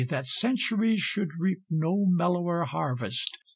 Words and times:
that 0.09 0.25
centuries 0.25 0.99
should 0.99 1.29
reap 1.39 1.61
No 1.69 2.07
mellower 2.07 2.65
harvest! 2.65 3.37